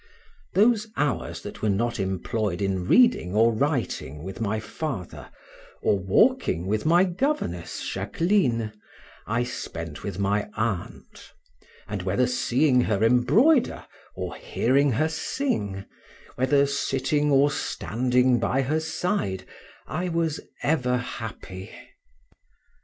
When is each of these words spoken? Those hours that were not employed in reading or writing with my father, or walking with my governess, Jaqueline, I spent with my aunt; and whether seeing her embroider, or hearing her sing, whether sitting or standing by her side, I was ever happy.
Those 0.55 0.87
hours 0.97 1.43
that 1.43 1.61
were 1.61 1.69
not 1.69 1.99
employed 1.99 2.59
in 2.59 2.87
reading 2.87 3.35
or 3.35 3.53
writing 3.53 4.23
with 4.23 4.41
my 4.41 4.59
father, 4.59 5.29
or 5.79 5.99
walking 5.99 6.65
with 6.65 6.87
my 6.87 7.03
governess, 7.03 7.87
Jaqueline, 7.87 8.73
I 9.27 9.43
spent 9.43 10.01
with 10.01 10.17
my 10.17 10.49
aunt; 10.57 11.33
and 11.87 12.01
whether 12.01 12.25
seeing 12.25 12.81
her 12.81 13.03
embroider, 13.03 13.85
or 14.15 14.33
hearing 14.35 14.93
her 14.93 15.07
sing, 15.07 15.85
whether 16.33 16.65
sitting 16.65 17.29
or 17.29 17.51
standing 17.51 18.39
by 18.39 18.63
her 18.63 18.79
side, 18.79 19.43
I 19.85 20.09
was 20.09 20.39
ever 20.63 20.97
happy. 20.97 21.69